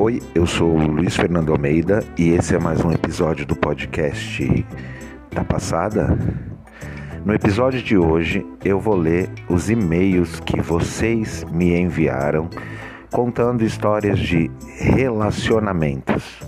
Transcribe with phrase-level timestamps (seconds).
[0.00, 4.64] Oi, eu sou o Luiz Fernando Almeida e esse é mais um episódio do podcast
[5.34, 6.16] da passada.
[7.24, 12.48] No episódio de hoje eu vou ler os e-mails que vocês me enviaram
[13.10, 16.38] contando histórias de relacionamentos.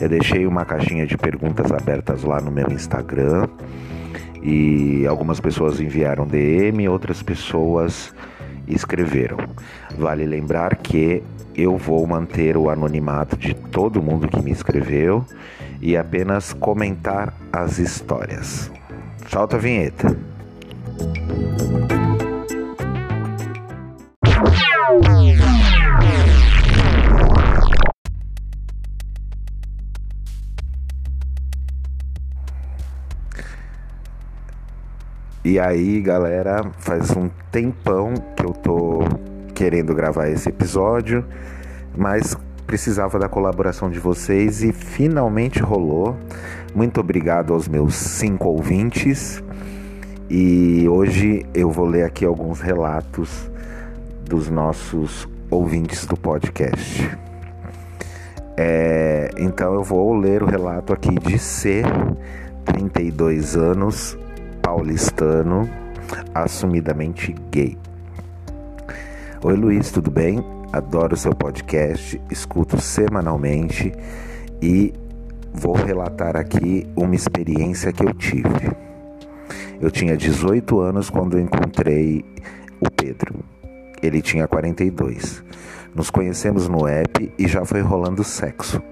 [0.00, 3.46] Eu deixei uma caixinha de perguntas abertas lá no meu Instagram
[4.42, 8.14] e algumas pessoas enviaram DM, outras pessoas
[8.66, 9.36] escreveram.
[9.98, 11.22] Vale lembrar que
[11.54, 15.24] eu vou manter o anonimato de todo mundo que me escreveu
[15.80, 18.70] e apenas comentar as histórias.
[19.28, 20.16] Solta a vinheta.
[35.42, 38.98] E aí, galera, faz um tempão que eu tô
[39.56, 41.24] querendo gravar esse episódio,
[41.96, 46.14] mas precisava da colaboração de vocês e finalmente rolou.
[46.74, 49.42] Muito obrigado aos meus cinco ouvintes.
[50.28, 53.50] E hoje eu vou ler aqui alguns relatos
[54.26, 57.10] dos nossos ouvintes do podcast.
[58.58, 61.82] É, então eu vou ler o relato aqui de C,
[62.66, 64.18] 32 anos,
[64.60, 65.66] paulistano,
[66.34, 67.78] assumidamente gay.
[69.46, 70.44] Oi Luiz, tudo bem?
[70.72, 73.92] Adoro seu podcast, escuto semanalmente
[74.60, 74.92] e
[75.54, 78.76] vou relatar aqui uma experiência que eu tive.
[79.80, 82.24] Eu tinha 18 anos quando encontrei
[82.80, 83.36] o Pedro.
[84.02, 85.44] Ele tinha 42.
[85.94, 88.82] Nos conhecemos no app e já foi rolando sexo.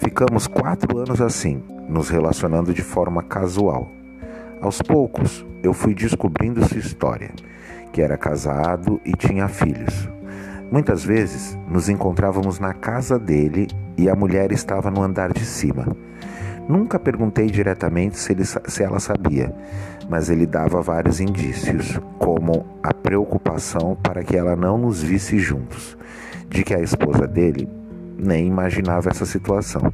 [0.00, 3.88] Ficamos quatro anos assim, nos relacionando de forma casual.
[4.60, 7.30] Aos poucos, eu fui descobrindo sua história
[7.94, 10.08] que era casado e tinha filhos.
[10.68, 15.96] Muitas vezes nos encontrávamos na casa dele e a mulher estava no andar de cima.
[16.68, 19.54] Nunca perguntei diretamente se, ele, se ela sabia,
[20.08, 25.96] mas ele dava vários indícios, como a preocupação para que ela não nos visse juntos,
[26.48, 27.68] de que a esposa dele
[28.18, 29.92] nem imaginava essa situação.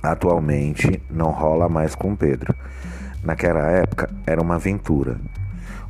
[0.00, 2.54] Atualmente não rola mais com Pedro.
[3.24, 5.16] Naquela época era uma aventura.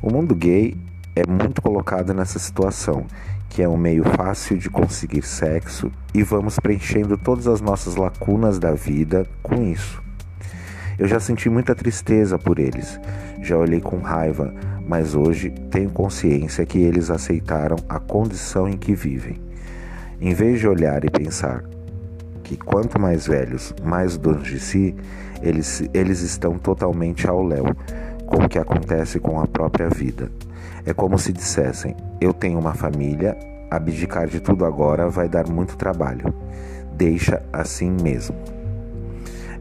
[0.01, 0.86] O mundo gay
[1.17, 3.05] é muito colocado nessa situação,
[3.49, 8.59] que é um meio fácil de conseguir sexo e vamos preenchendo todas as nossas lacunas
[8.59, 10.01] da vida com isso.
[10.99, 12.99] Eu já senti muita tristeza por eles,
[13.41, 14.53] já olhei com raiva,
[14.87, 19.41] mas hoje tenho consciência que eles aceitaram a condição em que vivem.
[20.21, 21.63] Em vez de olhar e pensar
[22.43, 24.95] que quanto mais velhos, mais donos de si,
[25.41, 27.65] eles, eles estão totalmente ao léu
[28.27, 30.29] com o que acontece com a própria vida.
[30.85, 33.35] É como se dissessem: Eu tenho uma família,
[33.71, 36.33] abdicar de tudo agora vai dar muito trabalho.
[36.93, 38.35] Deixa assim mesmo.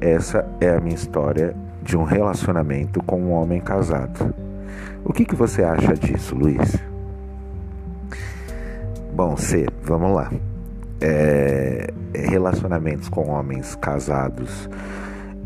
[0.00, 4.34] Essa é a minha história de um relacionamento com um homem casado.
[5.04, 6.76] O que, que você acha disso, Luiz?
[9.14, 10.30] Bom, C, vamos lá.
[11.00, 14.68] É, relacionamentos com homens casados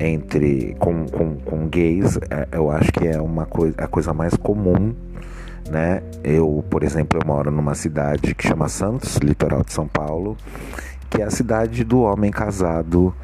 [0.00, 4.34] entre com, com, com gays, é, eu acho que é uma coisa a coisa mais
[4.34, 4.94] comum,
[5.71, 6.03] né?
[6.25, 10.37] Eu, por exemplo, eu moro numa cidade que chama Santos, litoral de São Paulo,
[11.11, 13.15] que é a cidade do homem casado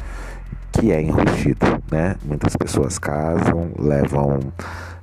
[0.73, 2.17] que é enrustido, né?
[2.23, 4.41] Muitas pessoas casam, levam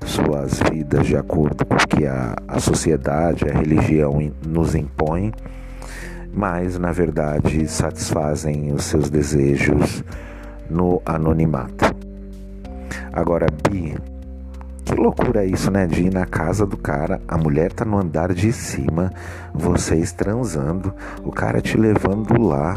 [0.05, 5.31] suas vidas de acordo com o que a, a sociedade, a religião nos impõe,
[6.31, 10.03] mas na verdade satisfazem os seus desejos
[10.69, 11.95] no anonimato.
[13.11, 13.95] Agora, Bi,
[14.83, 15.87] que loucura é isso, né?
[15.87, 19.11] De ir na casa do cara, a mulher tá no andar de cima,
[19.53, 20.93] vocês transando,
[21.23, 22.75] o cara te levando lá.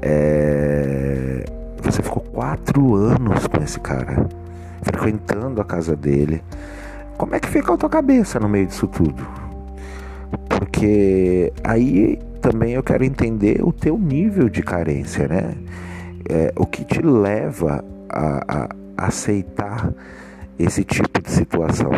[0.00, 1.44] É...
[1.82, 4.28] Você ficou quatro anos com esse cara,
[4.82, 6.42] frequentando a casa dele.
[7.18, 9.26] Como é que fica a tua cabeça no meio disso tudo?
[10.48, 15.54] Porque aí também eu quero entender o teu nível de carência, né?
[16.28, 18.66] É, o que te leva a,
[18.96, 19.92] a aceitar
[20.58, 21.90] esse tipo de situação.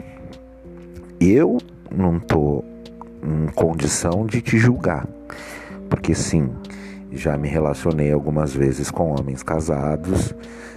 [1.21, 1.59] Eu
[1.91, 2.65] não estou
[3.23, 5.07] em condição de te julgar,
[5.89, 6.51] porque sim,
[7.13, 10.35] já me relacionei algumas vezes com homens casados,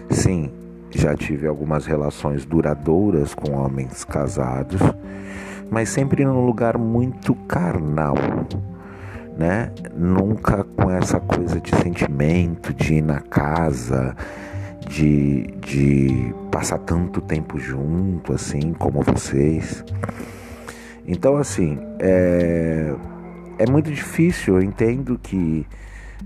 [0.09, 0.51] sim,
[0.91, 4.81] já tive algumas relações duradouras com homens casados,
[5.69, 8.15] mas sempre num lugar muito carnal
[9.37, 9.71] né?
[9.95, 14.15] Nunca com essa coisa de sentimento, de ir na casa,
[14.87, 19.83] de, de passar tanto tempo junto, assim, como vocês.
[21.07, 22.93] Então, assim, é,
[23.59, 25.65] é muito difícil, eu entendo que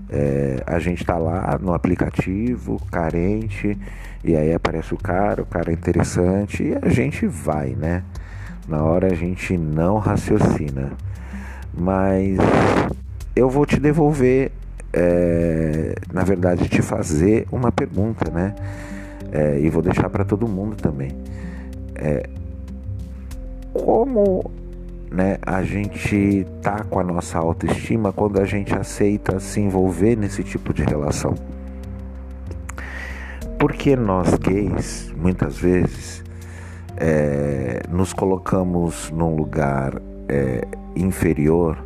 [0.08, 3.78] É, a gente tá lá no aplicativo, carente,
[4.24, 8.02] e aí aparece o cara, o cara é interessante, e a gente vai, né?
[8.68, 10.92] Na hora a gente não raciocina.
[11.74, 12.36] Mas
[13.34, 14.52] eu vou te devolver,
[14.92, 18.54] é, na verdade, te fazer uma pergunta, né?
[19.32, 21.10] É, e vou deixar para todo mundo também.
[21.94, 22.28] É,
[23.72, 24.50] como
[25.10, 30.44] né, a gente tá com a nossa autoestima quando a gente aceita se envolver nesse
[30.44, 31.34] tipo de relação?
[33.58, 36.22] Porque nós gays, muitas vezes,
[36.96, 40.00] é, nos colocamos num lugar
[40.32, 40.62] é,
[40.96, 41.76] inferior,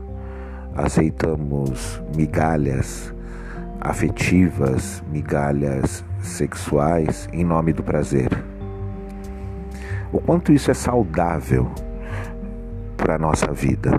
[0.77, 3.13] aceitamos migalhas
[3.81, 8.29] afetivas, migalhas sexuais em nome do prazer.
[10.13, 11.69] O quanto isso é saudável
[12.97, 13.97] para a nossa vida.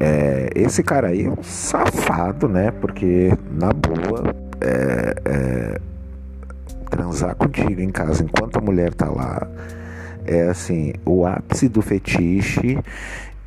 [0.00, 2.70] É, esse cara aí é um safado, né?
[2.70, 5.80] Porque, na boa, é, é,
[6.90, 9.46] transar contigo em casa enquanto a mulher tá lá
[10.28, 12.78] é assim, o ápice do fetiche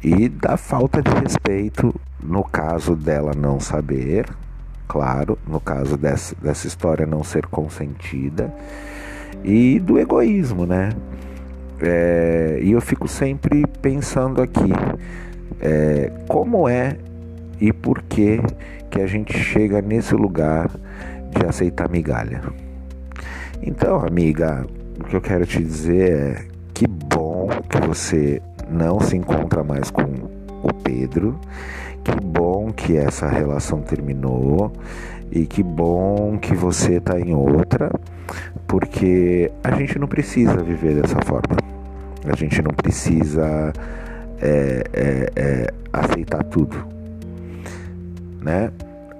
[0.03, 1.93] e da falta de respeito
[2.23, 4.25] no caso dela não saber,
[4.87, 8.51] claro, no caso dessa, dessa história não ser consentida,
[9.43, 10.89] e do egoísmo, né?
[11.79, 14.71] É, e eu fico sempre pensando aqui
[15.59, 16.97] é, como é
[17.59, 18.39] e por que
[18.89, 20.69] que a gente chega nesse lugar
[21.31, 22.41] de aceitar migalha.
[23.61, 24.65] Então, amiga,
[24.99, 26.50] o que eu quero te dizer é
[26.81, 31.39] que bom que você não se encontra mais com o Pedro.
[32.03, 34.73] Que bom que essa relação terminou
[35.31, 37.91] e que bom que você está em outra,
[38.67, 41.55] porque a gente não precisa viver dessa forma.
[42.25, 43.71] A gente não precisa
[44.41, 46.83] é, é, é, aceitar tudo,
[48.41, 48.71] né?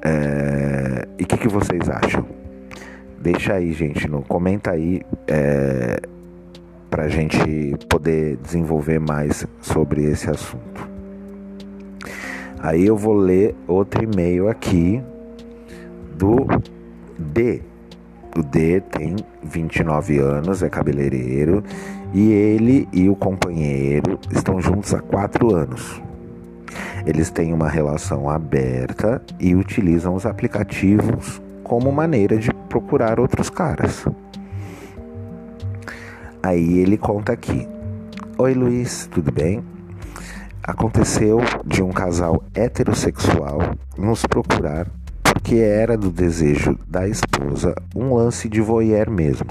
[0.04, 2.26] É, e o que, que, vocês acham?
[3.20, 6.02] Deixa aí, gente, no comenta aí é,
[6.92, 7.40] para a gente
[7.88, 10.90] poder desenvolver mais sobre esse assunto.
[12.60, 15.02] Aí eu vou ler outro e-mail aqui
[16.16, 16.46] do
[17.18, 17.62] D.
[18.38, 21.64] O D tem 29 anos, é cabeleireiro
[22.14, 26.02] e ele e o companheiro estão juntos há 4 anos.
[27.06, 34.06] Eles têm uma relação aberta e utilizam os aplicativos como maneira de procurar outros caras.
[36.44, 37.68] Aí ele conta aqui:
[38.38, 39.64] Oi Luiz, tudo bem?
[40.64, 43.60] Aconteceu de um casal heterossexual
[43.98, 44.88] nos procurar
[45.22, 49.48] porque era do desejo da esposa um lance de voyeur mesmo.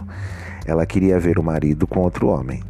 [0.66, 2.62] Ela queria ver o marido com outro homem.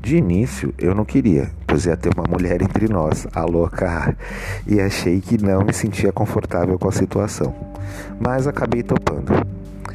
[0.00, 4.16] De início eu não queria, pois ia ter uma mulher entre nós, a louca,
[4.66, 7.54] e achei que não me sentia confortável com a situação.
[8.20, 9.32] Mas acabei topando.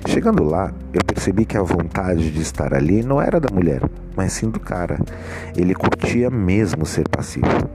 [0.06, 3.82] Chegando lá, eu percebi que a vontade de estar ali não era da mulher,
[4.16, 5.00] mas sim do cara.
[5.56, 7.70] Ele curtia mesmo ser passivo.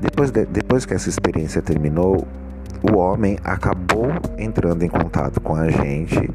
[0.00, 2.26] Depois, de, depois que essa experiência terminou,
[2.82, 4.08] o homem acabou
[4.38, 6.30] entrando em contato com a gente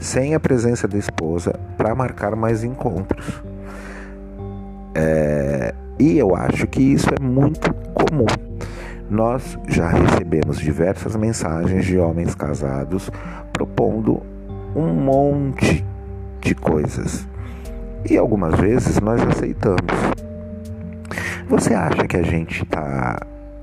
[0.00, 3.42] sem a presença da esposa para marcar mais encontros.
[4.94, 8.26] É, e eu acho que isso é muito comum.
[9.08, 13.10] Nós já recebemos diversas mensagens de homens casados
[13.52, 14.22] propondo
[14.76, 15.82] um monte
[16.40, 17.26] de coisas.
[18.08, 19.80] E algumas vezes nós aceitamos.
[21.48, 23.18] Você acha que a gente está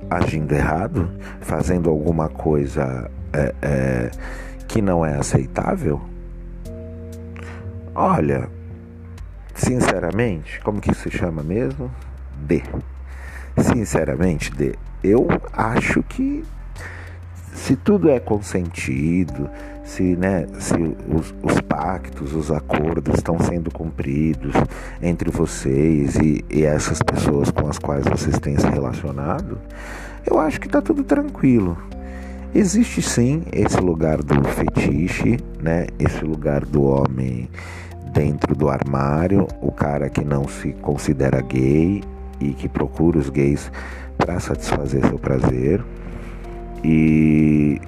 [0.09, 1.09] agindo errado?
[1.39, 4.11] Fazendo alguma coisa é, é,
[4.67, 6.01] que não é aceitável?
[7.93, 8.49] Olha,
[9.53, 11.91] sinceramente, como que se chama mesmo?
[12.37, 12.63] D.
[13.55, 14.73] Sinceramente, D.
[15.03, 16.43] Eu acho que
[17.53, 19.49] se tudo é consentido,
[19.83, 20.75] se, né, se
[21.07, 24.53] os, os, pactos, os acordos estão sendo cumpridos
[25.01, 29.57] entre vocês e, e essas pessoas com as quais vocês têm se relacionado,
[30.25, 31.77] eu acho que está tudo tranquilo.
[32.55, 35.87] Existe sim esse lugar do fetiche, né?
[35.97, 37.49] Esse lugar do homem
[38.13, 42.03] dentro do armário, o cara que não se considera gay
[42.39, 43.71] e que procura os gays
[44.17, 45.83] para satisfazer seu prazer.
[46.83, 47.79] E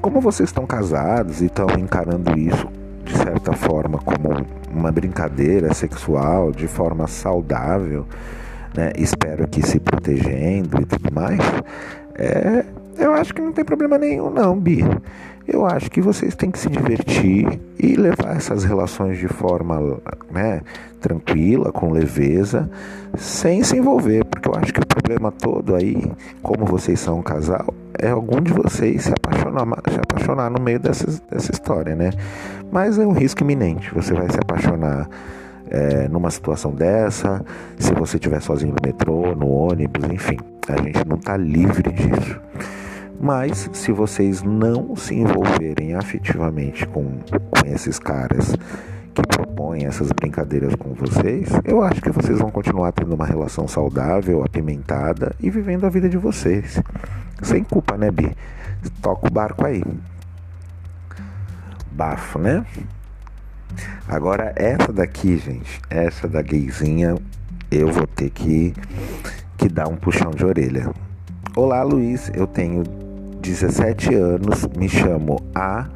[0.00, 2.66] como vocês estão casados e estão encarando isso
[3.04, 8.06] de certa forma como uma brincadeira sexual, de forma saudável,
[8.74, 8.92] né?
[8.96, 11.40] espero que se protegendo e tudo mais,
[12.14, 12.64] é,
[12.98, 14.84] eu acho que não tem problema nenhum, não, Bi.
[15.48, 20.60] Eu acho que vocês têm que se divertir e levar essas relações de forma né,
[21.00, 22.70] tranquila, com leveza,
[23.16, 27.22] sem se envolver, porque eu acho que o problema todo aí, como vocês são um
[27.22, 32.10] casal, é algum de vocês se apaixonar, se apaixonar no meio dessa, dessa história, né?
[32.72, 33.92] Mas é um risco iminente.
[33.94, 35.08] Você vai se apaixonar
[35.70, 37.44] é, numa situação dessa,
[37.78, 40.38] se você estiver sozinho no metrô, no ônibus, enfim.
[40.68, 42.40] A gente não está livre disso.
[43.20, 48.56] Mas se vocês não se envolverem afetivamente com, com esses caras
[49.14, 53.66] que propõem essas brincadeiras com vocês, eu acho que vocês vão continuar tendo uma relação
[53.66, 56.80] saudável, apimentada e vivendo a vida de vocês.
[57.42, 58.34] Sem culpa, né, Bi?
[59.02, 59.82] Toca o barco aí.
[61.92, 62.64] Bafo, né?
[64.08, 67.16] Agora, essa daqui, gente, essa da gayzinha,
[67.70, 68.74] eu vou ter que,
[69.56, 70.90] que dar um puxão de orelha.
[71.56, 72.82] Olá, Luiz, eu tenho
[73.40, 75.88] 17 anos, me chamo A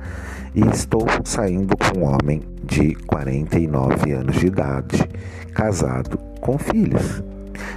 [0.55, 5.09] e estou saindo com um homem de 49 anos de idade,
[5.53, 7.23] casado com filhos.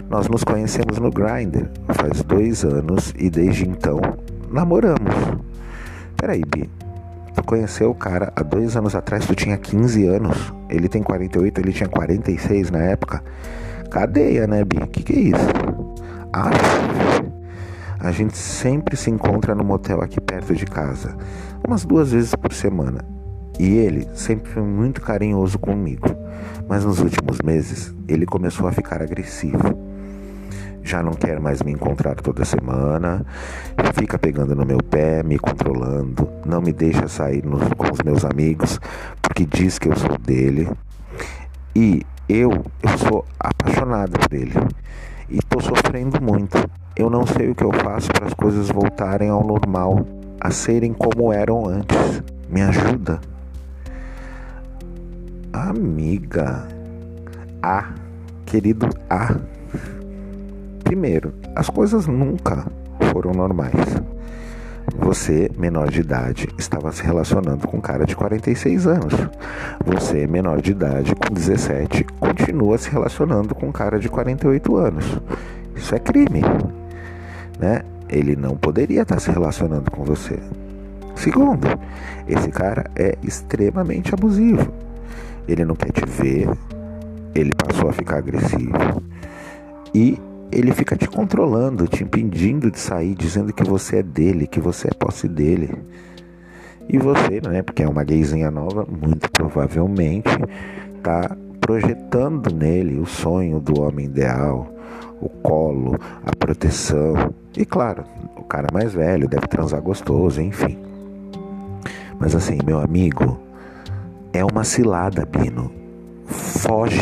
[0.09, 3.99] Nós nos conhecemos no Grindr faz dois anos e desde então
[4.51, 5.13] namoramos.
[6.15, 6.69] Peraí, Bi,
[7.35, 11.59] tu conheceu o cara há dois anos atrás, tu tinha 15 anos, ele tem 48,
[11.61, 13.23] ele tinha 46 na época.
[13.89, 14.85] Cadeia, né, Bi?
[14.87, 15.47] Que que é isso?
[16.33, 16.49] Ah,
[17.99, 21.15] a gente sempre se encontra no motel aqui perto de casa,
[21.67, 23.03] umas duas vezes por semana.
[23.59, 26.07] E ele sempre foi muito carinhoso comigo,
[26.67, 29.77] mas nos últimos meses ele começou a ficar agressivo.
[30.83, 33.25] Já não quer mais me encontrar toda semana,
[33.93, 37.43] fica pegando no meu pé, me controlando, não me deixa sair
[37.75, 38.79] com os meus amigos
[39.21, 40.69] porque diz que eu sou dele.
[41.75, 42.51] E eu,
[42.81, 44.53] eu sou apaixonado por ele
[45.29, 46.57] e tô sofrendo muito.
[46.97, 50.03] Eu não sei o que eu faço para as coisas voltarem ao normal,
[50.41, 52.23] a serem como eram antes.
[52.49, 53.21] Me ajuda.
[55.53, 56.67] Amiga.
[57.61, 57.93] A.
[58.47, 59.35] Querido A.
[60.83, 62.65] Primeiro, as coisas nunca
[63.11, 64.01] foram normais.
[64.97, 69.13] Você, menor de idade, estava se relacionando com um cara de 46 anos.
[69.85, 75.19] Você, menor de idade, com 17, continua se relacionando com um cara de 48 anos.
[75.75, 76.41] Isso é crime,
[77.59, 77.81] né?
[78.09, 80.39] Ele não poderia estar se relacionando com você.
[81.15, 81.67] Segundo,
[82.27, 84.71] esse cara é extremamente abusivo.
[85.47, 86.49] Ele não quer te ver,
[87.33, 89.01] ele passou a ficar agressivo
[89.93, 90.19] e
[90.51, 94.87] ele fica te controlando, te impedindo de sair, dizendo que você é dele, que você
[94.87, 95.71] é posse dele.
[96.89, 100.29] E você, né, porque é uma gayzinha nova, muito provavelmente
[101.03, 104.73] tá projetando nele o sonho do homem ideal,
[105.21, 107.33] o colo, a proteção.
[107.55, 108.03] E claro,
[108.35, 110.77] o cara mais velho deve transar gostoso, enfim.
[112.19, 113.39] Mas assim, meu amigo,
[114.33, 115.71] é uma cilada, Bino.
[116.25, 117.01] Foge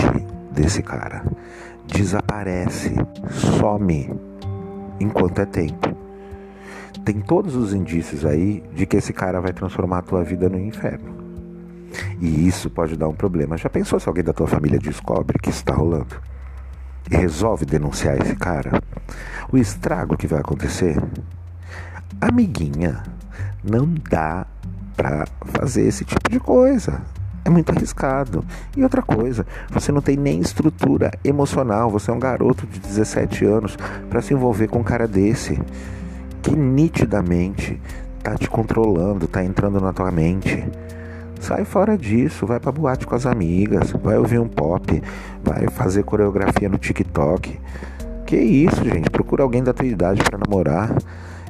[0.52, 1.24] desse cara
[1.88, 2.94] desaparece,
[3.60, 4.10] some
[5.00, 5.96] enquanto é tempo.
[7.04, 10.60] Tem todos os indícios aí de que esse cara vai transformar a tua vida no
[10.60, 11.14] inferno.
[12.20, 13.58] E isso pode dar um problema.
[13.58, 16.16] Já pensou se alguém da tua família descobre que isso está rolando?
[17.10, 18.82] E resolve denunciar esse cara?
[19.52, 21.02] O estrago que vai acontecer?
[22.20, 23.04] Amiguinha,
[23.64, 24.46] não dá
[24.96, 27.02] pra fazer esse tipo de coisa
[27.46, 28.44] é muito arriscado.
[28.76, 33.46] E outra coisa, você não tem nem estrutura emocional, você é um garoto de 17
[33.46, 33.78] anos
[34.10, 35.62] para se envolver com um cara desse
[36.42, 37.80] que nitidamente
[38.24, 40.68] tá te controlando, tá entrando na tua mente.
[41.40, 45.02] Sai fora disso, vai pra boate com as amigas, vai ouvir um pop,
[45.44, 47.60] vai fazer coreografia no TikTok.
[48.26, 49.10] Que isso, gente?
[49.10, 50.96] Procura alguém da tua idade para namorar.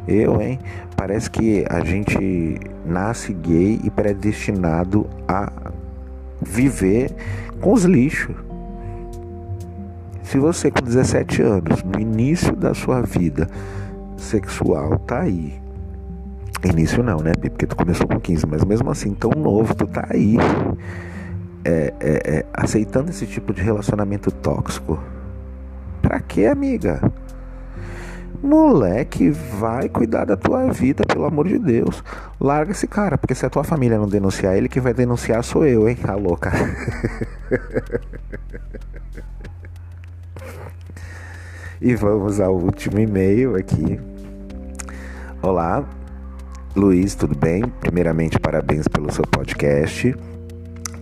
[0.08, 0.60] Eu, hein?
[0.96, 5.52] Parece que a gente nasce gay e predestinado a
[6.42, 7.12] viver
[7.62, 8.36] com os lixos.
[10.24, 13.48] Se você com 17 anos, no início da sua vida
[14.18, 15.65] sexual, tá aí.
[16.66, 20.08] Início não, né, Porque tu começou com 15, mas mesmo assim, tão novo, tu tá
[20.10, 20.38] aí.
[21.64, 25.00] É, é, é, aceitando esse tipo de relacionamento tóxico.
[26.02, 27.02] Pra quê, amiga?
[28.42, 32.04] Moleque, vai cuidar da tua vida, pelo amor de Deus.
[32.40, 35.66] Larga esse cara, porque se a tua família não denunciar ele, quem vai denunciar sou
[35.66, 35.98] eu, hein?
[36.08, 36.52] A louca.
[41.82, 44.00] e vamos ao último e-mail aqui.
[45.42, 45.84] Olá,
[46.76, 47.64] Luiz, tudo bem?
[47.80, 50.14] Primeiramente, parabéns pelo seu podcast.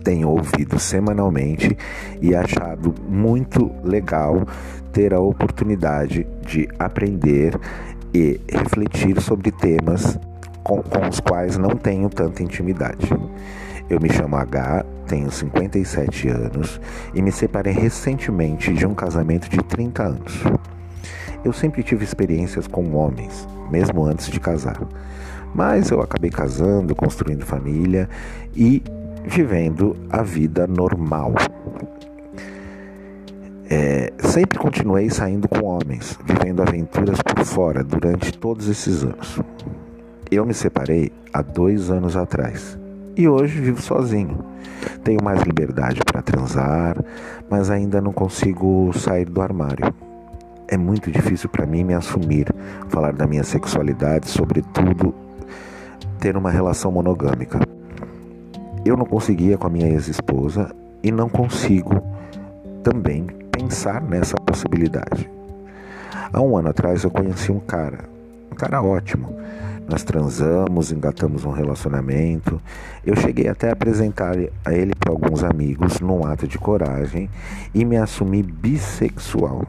[0.04, 1.76] Tenho ouvido semanalmente
[2.22, 4.46] e achado muito legal
[4.92, 7.58] ter a oportunidade de aprender
[8.14, 10.16] e refletir sobre temas
[10.62, 13.12] com, com os quais não tenho tanta intimidade.
[13.90, 16.80] Eu me chamo H, tenho 57 anos
[17.12, 20.40] e me separei recentemente de um casamento de 30 anos.
[21.44, 24.78] Eu sempre tive experiências com homens, mesmo antes de casar.
[25.54, 28.08] Mas eu acabei casando, construindo família
[28.54, 28.82] e
[29.24, 31.32] vivendo a vida normal.
[33.70, 39.40] É, sempre continuei saindo com homens, vivendo aventuras por fora durante todos esses anos.
[40.30, 42.78] Eu me separei há dois anos atrás
[43.16, 44.38] e hoje vivo sozinho.
[45.02, 46.96] Tenho mais liberdade para transar,
[47.48, 49.94] mas ainda não consigo sair do armário.
[50.66, 52.46] É muito difícil para mim me assumir,
[52.88, 55.14] falar da minha sexualidade, sobretudo
[56.24, 57.60] ter uma relação monogâmica.
[58.82, 62.02] Eu não conseguia com a minha ex-esposa e não consigo
[62.82, 65.30] também pensar nessa possibilidade.
[66.32, 68.08] Há um ano atrás eu conheci um cara,
[68.50, 69.36] um cara ótimo.
[69.86, 72.58] Nós transamos, engatamos um relacionamento.
[73.04, 77.28] Eu cheguei até a apresentar a ele para alguns amigos num ato de coragem
[77.74, 79.66] e me assumi bissexual.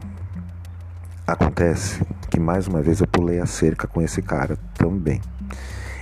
[1.26, 5.20] Acontece que mais uma vez eu pulei a cerca com esse cara também.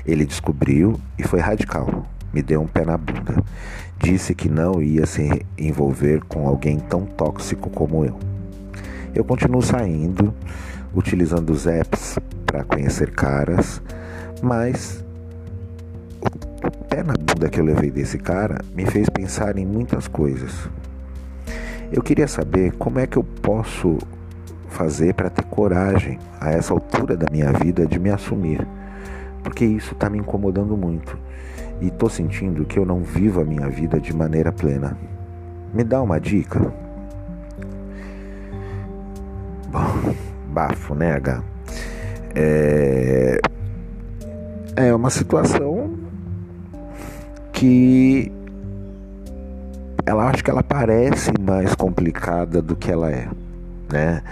[0.06, 2.04] Ele descobriu e foi radical.
[2.32, 3.42] Me deu um pé na bunda.
[3.98, 8.18] Disse que não ia se envolver com alguém tão tóxico como eu.
[9.14, 10.34] Eu continuo saindo,
[10.94, 13.80] utilizando os apps para conhecer caras,
[14.42, 15.04] mas
[16.20, 20.68] o pé na bunda que eu levei desse cara me fez pensar em muitas coisas.
[21.92, 23.98] Eu queria saber como é que eu posso
[24.68, 28.66] fazer para ter coragem a essa altura da minha vida de me assumir,
[29.44, 31.16] porque isso está me incomodando muito
[31.80, 34.96] e estou sentindo que eu não vivo a minha vida de maneira plena.
[35.72, 36.72] Me dá uma dica?
[39.70, 40.14] Bom,
[40.48, 41.42] bafo, né, H?
[42.34, 43.38] É,
[44.76, 45.94] é uma situação
[47.52, 48.32] que
[50.06, 53.28] ela acho que ela parece mais complicada do que ela é,
[53.92, 54.22] né?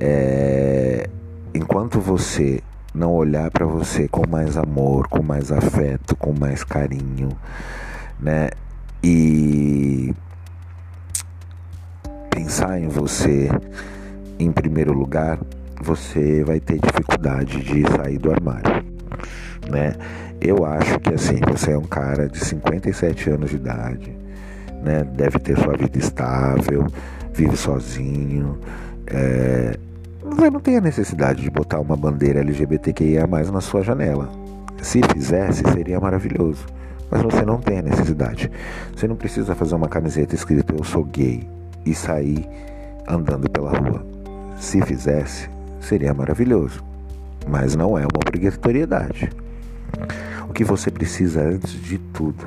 [0.00, 1.08] É,
[1.54, 2.62] enquanto você
[2.94, 7.30] não olhar para você com mais amor, com mais afeto, com mais carinho,
[8.20, 8.50] né?
[9.02, 10.14] E
[12.30, 13.50] pensar em você
[14.38, 15.38] em primeiro lugar,
[15.80, 18.84] você vai ter dificuldade de sair do armário,
[19.68, 19.94] né?
[20.40, 24.16] Eu acho que assim, você é um cara de 57 anos de idade,
[24.82, 25.04] né?
[25.04, 26.86] Deve ter sua vida estável,
[27.32, 28.58] vive sozinho,
[29.06, 29.78] é,
[30.24, 34.30] você não tem a necessidade de botar uma bandeira LGBTQIA na sua janela.
[34.80, 36.64] Se fizesse, seria maravilhoso.
[37.10, 38.50] Mas você não tem a necessidade.
[38.96, 41.46] Você não precisa fazer uma camiseta escrita Eu sou gay
[41.84, 42.48] e sair
[43.06, 44.04] andando pela rua.
[44.56, 46.82] Se fizesse, seria maravilhoso.
[47.46, 49.30] Mas não é uma obrigatoriedade.
[50.48, 52.44] O que você precisa antes de tudo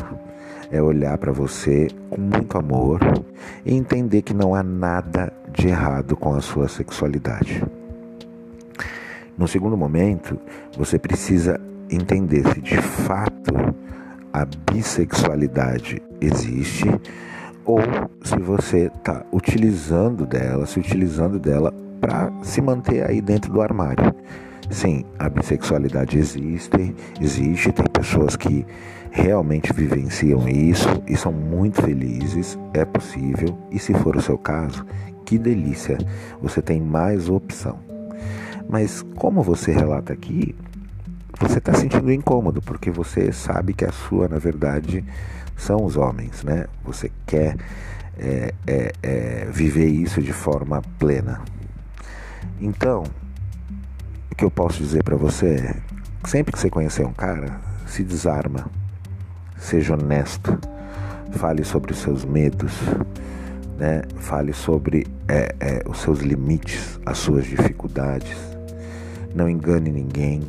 [0.71, 2.99] é olhar para você com muito amor
[3.63, 7.63] e entender que não há nada de errado com a sua sexualidade.
[9.35, 10.39] No segundo momento,
[10.77, 13.53] você precisa entender se de fato
[14.31, 16.87] a bissexualidade existe
[17.65, 17.79] ou
[18.23, 24.13] se você está utilizando dela, se utilizando dela para se manter aí dentro do armário.
[24.69, 28.65] Sim, a bissexualidade existe, existe, tem pessoas que
[29.09, 34.85] realmente vivenciam isso e são muito felizes, é possível, e se for o seu caso,
[35.27, 35.97] que delícia,
[36.41, 37.77] você tem mais opção.
[38.69, 40.55] Mas como você relata aqui,
[41.37, 45.03] você está sentindo incômodo, porque você sabe que a sua, na verdade,
[45.57, 46.67] são os homens, né?
[46.85, 47.57] Você quer
[48.17, 51.41] é, é, é, viver isso de forma plena.
[52.61, 53.03] Então,
[54.31, 55.75] o que eu posso dizer para você é:
[56.25, 58.71] sempre que você conhecer um cara, se desarma
[59.57, 60.57] Seja honesto.
[61.31, 62.71] Fale sobre os seus medos.
[63.77, 64.01] Né?
[64.17, 68.35] Fale sobre é, é, os seus limites, as suas dificuldades.
[69.35, 70.41] Não engane ninguém.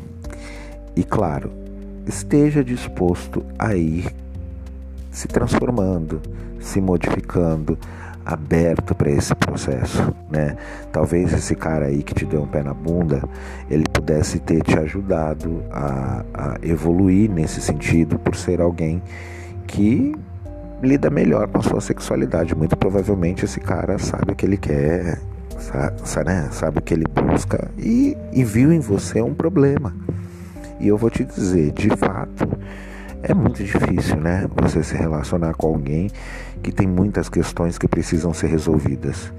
[0.96, 1.52] E claro,
[2.06, 4.06] esteja disposto a ir
[5.10, 6.22] se transformando,
[6.60, 7.78] se modificando,
[8.28, 10.54] aberto para esse processo, né?
[10.92, 13.22] Talvez esse cara aí que te deu um pé na bunda,
[13.70, 19.02] ele pudesse ter te ajudado a, a evoluir nesse sentido por ser alguém
[19.66, 20.14] que
[20.82, 22.54] lida melhor com a sua sexualidade.
[22.54, 25.18] Muito provavelmente esse cara sabe o que ele quer,
[26.04, 26.48] sabe, né?
[26.52, 29.94] sabe o que ele busca e, e viu em você um problema.
[30.80, 32.48] E eu vou te dizer, de fato,
[33.22, 34.46] é muito difícil, né?
[34.62, 36.08] Você se relacionar com alguém
[36.62, 39.32] que tem muitas questões que precisam ser resolvidas.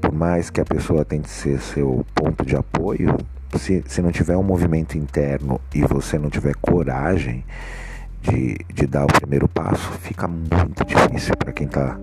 [0.00, 3.16] Por mais que a pessoa tente ser seu ponto de apoio,
[3.56, 7.44] se, se não tiver um movimento interno e você não tiver coragem
[8.22, 11.98] de, de dar o primeiro passo, fica muito difícil para quem está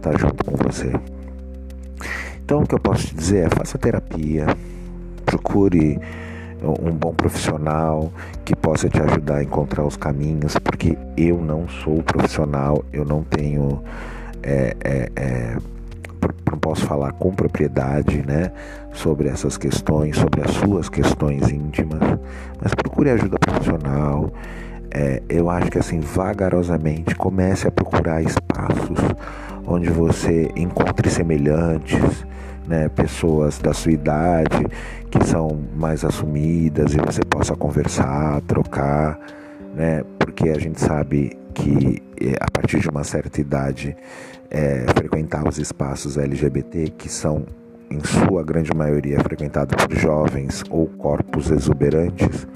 [0.00, 0.92] tá junto com você.
[2.44, 4.46] Então, o que eu posso te dizer é: faça terapia,
[5.24, 5.98] procure
[6.62, 8.12] um bom profissional
[8.44, 13.22] que possa te ajudar a encontrar os caminhos, porque eu não sou profissional, eu não
[13.22, 13.82] tenho.
[14.42, 15.56] É, é, é,
[16.50, 18.50] não posso falar com propriedade né,
[18.92, 22.00] sobre essas questões, sobre as suas questões íntimas,
[22.62, 24.32] mas procure ajuda profissional.
[24.96, 28.96] É, eu acho que assim, vagarosamente, comece a procurar espaços
[29.66, 32.24] onde você encontre semelhantes,
[32.68, 34.64] né, pessoas da sua idade
[35.10, 39.18] que são mais assumidas e você possa conversar, trocar,
[39.74, 43.96] né, porque a gente sabe que eh, a partir de uma certa idade
[44.50, 47.44] é, frequentar os espaços LGBT que são
[47.90, 52.46] em sua grande maioria frequentados por jovens ou corpos exuberantes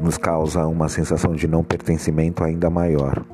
[0.00, 3.24] nos causa uma sensação de não pertencimento ainda maior.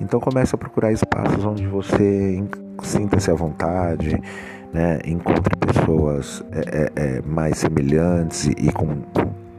[0.00, 2.42] Então comece a procurar espaços onde você
[2.82, 4.20] sinta-se à vontade,
[4.72, 4.98] né?
[5.04, 9.02] encontre pessoas é, é, é, mais semelhantes e, com,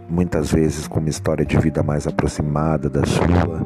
[0.10, 3.66] muitas vezes com uma história de vida mais aproximada da sua.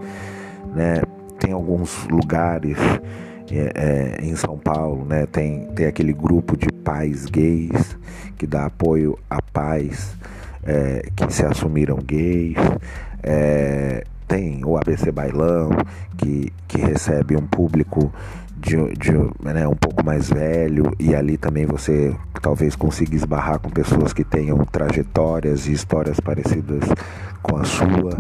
[0.76, 1.02] Né?
[1.40, 2.78] Tem alguns lugares
[3.50, 5.26] é, é, em São Paulo, né?
[5.26, 7.98] tem, tem aquele grupo de pais gays
[8.38, 10.16] que dá apoio a pais
[10.64, 12.58] é, que se assumiram gays.
[14.28, 15.70] tem o ABC Bailão,
[16.18, 18.12] que, que recebe um público
[18.58, 19.12] de, de
[19.44, 24.24] né, um pouco mais velho e ali também você talvez consiga esbarrar com pessoas que
[24.24, 26.84] tenham trajetórias e histórias parecidas
[27.42, 28.18] com a sua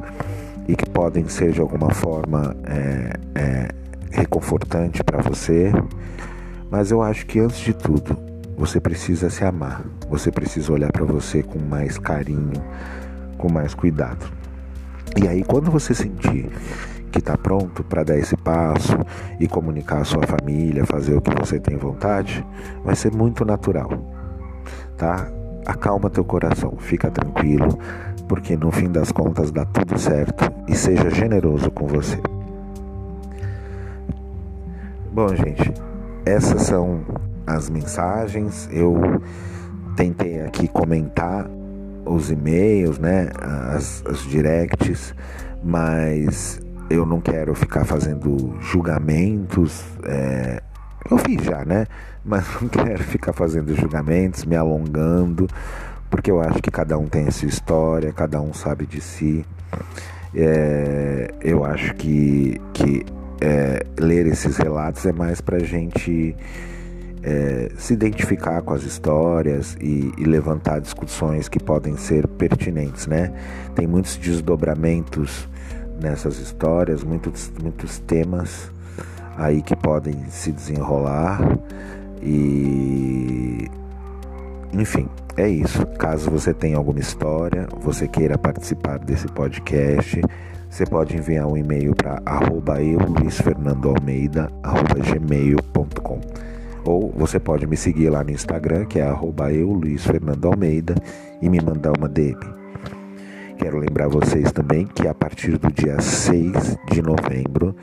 [0.68, 3.68] e que podem ser de alguma forma é, é,
[4.12, 5.72] reconfortante para você.
[6.70, 8.18] Mas eu acho que antes de tudo
[8.58, 12.54] você precisa se amar, você precisa olhar para você com mais carinho,
[13.38, 14.26] com mais cuidado.
[15.16, 16.50] E aí quando você sentir
[17.12, 18.98] que está pronto para dar esse passo
[19.40, 22.46] e comunicar à sua família, fazer o que você tem vontade,
[22.84, 23.90] vai ser muito natural,
[24.98, 25.28] tá?
[25.66, 27.78] Acalma teu coração, fica tranquilo,
[28.28, 32.20] porque no fim das contas dá tudo certo e seja generoso com você.
[35.12, 35.74] Bom, gente,
[36.26, 37.04] essas são
[37.48, 38.70] as mensagens.
[38.72, 39.22] Eu
[39.98, 41.50] tentei aqui comentar
[42.06, 45.14] os e-mails, né, as, as directs,
[45.62, 49.84] mas eu não quero ficar fazendo julgamentos.
[50.06, 50.62] É,
[51.10, 51.88] eu fiz já, né?
[52.24, 55.48] Mas não quero ficar fazendo julgamentos, me alongando,
[56.10, 59.44] porque eu acho que cada um tem a sua história, cada um sabe de si.
[60.36, 63.04] É, eu acho que, que
[63.42, 66.36] é, ler esses relatos é mais para gente
[67.24, 73.32] é, se identificar com as histórias e, e, levantar discussões que podem ser pertinentes, né?
[73.76, 75.48] Tem muitos desdobramentos
[76.00, 78.72] nessas histórias, muitos, muitos temas
[79.36, 81.40] aí que podem se desenrolar
[82.22, 83.70] e
[84.74, 85.86] enfim, é isso.
[85.98, 90.22] Caso você tenha alguma história, você queira participar desse podcast,
[90.70, 96.20] você pode enviar um e-mail para arroba eu, Luiz Fernando Almeida, arroba gmail.com.
[96.88, 100.96] Ou você pode me seguir lá no Instagram, que é arroba eu, Luiz Fernando Almeida,
[101.42, 102.40] e me mandar uma DM.
[103.58, 107.76] Quero lembrar vocês também que a partir do dia 6 de novembro,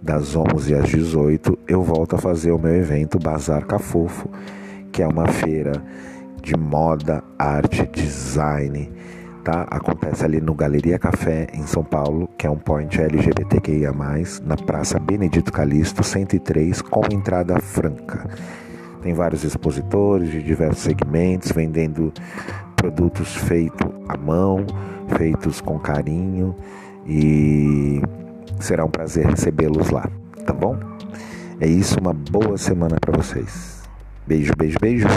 [0.00, 4.30] das 11 às 18, eu volto a fazer o meu evento Bazar Cafofo,
[4.92, 5.72] que é uma feira
[6.40, 8.88] de moda, arte, design,
[9.48, 9.66] tá?
[9.70, 13.92] Acontece ali no Galeria Café, em São Paulo, que é um point LGBTQIA+,
[14.44, 18.28] na Praça Benedito Calixto, 103, com entrada franca.
[19.02, 22.12] Tem vários expositores de diversos segmentos, vendendo
[22.76, 24.66] produtos feitos à mão,
[25.16, 26.54] feitos com carinho
[27.06, 28.02] e
[28.60, 30.10] será um prazer recebê-los lá,
[30.44, 30.78] tá bom?
[31.58, 33.82] É isso, uma boa semana para vocês.
[34.26, 35.08] Beijo, beijo, beijo.